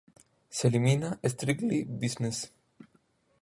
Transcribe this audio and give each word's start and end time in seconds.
Se 0.49 0.67
elimina 0.69 1.19
"Strictly 1.23 1.83
Business". 1.83 2.51